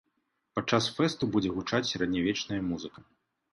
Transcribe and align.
Падчас 0.55 0.87
фэсту 0.99 1.29
будзе 1.37 1.53
гучаць 1.59 1.83
сярэднявечная 1.93 2.61
музыка. 2.73 2.99